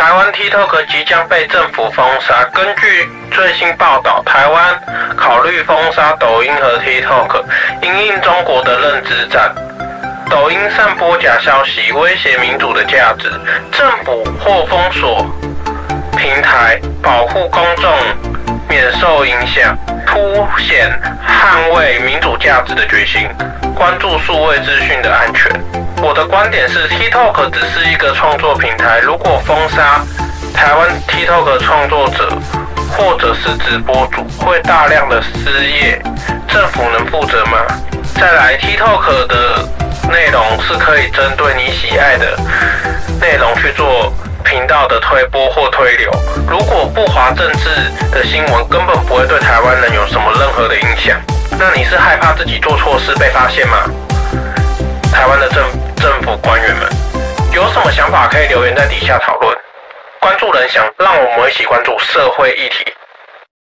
[0.00, 2.42] 台湾 TikTok 即将被政府封杀。
[2.54, 4.80] 根据最新报道，台湾
[5.14, 7.44] 考虑封杀抖音和 TikTok，
[7.82, 9.54] 因应中国的认知战。
[10.30, 13.28] 抖音散播假消息，威胁民主的价值，
[13.70, 15.26] 政府或封锁
[16.16, 17.92] 平台，保护公众
[18.70, 19.76] 免受影响，
[20.06, 20.98] 凸显
[21.28, 23.28] 捍卫民主价值的决心，
[23.76, 25.52] 关注数位资讯的安全。
[26.02, 30.04] 我的观点是，TikTok 只是一个创作平台，如果封杀
[30.54, 32.30] 台湾 TikTok 创作者
[32.96, 36.00] 或者是直播主，会大量的失业，
[36.48, 37.58] 政府能负责吗？
[38.14, 39.68] 再来，TikTok 的。
[40.10, 42.36] 内容是可以针对你喜爱的
[43.20, 44.12] 内容去做
[44.42, 46.10] 频道的推播或推流。
[46.48, 47.68] 如果不滑政治
[48.10, 51.16] 的新闻，根本不会对台湾人有什么任何的影响。
[51.56, 53.84] 那你是害怕自己做错事被发现吗？
[55.12, 55.69] 台湾的政
[57.70, 59.56] 有什么想法可以留言在底下讨论。
[60.18, 62.92] 关注人想让我们一起关注社会议题。